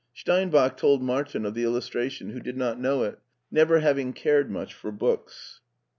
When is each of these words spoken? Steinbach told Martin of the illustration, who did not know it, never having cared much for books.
Steinbach 0.15 0.77
told 0.77 1.03
Martin 1.03 1.45
of 1.45 1.53
the 1.53 1.63
illustration, 1.63 2.31
who 2.31 2.39
did 2.39 2.57
not 2.57 2.79
know 2.79 3.03
it, 3.03 3.19
never 3.51 3.81
having 3.81 4.13
cared 4.13 4.49
much 4.49 4.73
for 4.73 4.91
books. 4.91 5.61